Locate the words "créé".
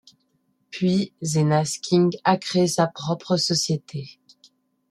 2.39-2.65